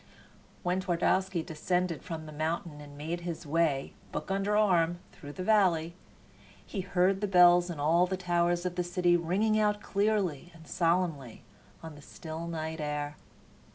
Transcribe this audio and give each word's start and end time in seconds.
When 0.63 0.81
Twardowski 0.81 1.43
descended 1.43 2.01
from 2.01 2.25
the 2.25 2.31
mountain 2.31 2.81
and 2.81 2.97
made 2.97 3.21
his 3.21 3.45
way, 3.45 3.93
book 4.11 4.31
under 4.31 4.57
arm, 4.57 4.97
through 5.11 5.33
the 5.33 5.43
valley, 5.43 5.93
he 6.65 6.81
heard 6.81 7.21
the 7.21 7.27
bells 7.27 7.69
in 7.69 7.79
all 7.79 8.07
the 8.07 8.17
towers 8.17 8.65
of 8.65 8.77
the 8.77 8.83
city 8.83 9.15
ringing 9.15 9.59
out 9.59 9.79
clearly 9.83 10.51
and 10.55 10.65
solemnly 10.67 11.43
on 11.83 11.93
the 11.93 12.01
still 12.01 12.47
night 12.47 12.81
air. 12.81 13.15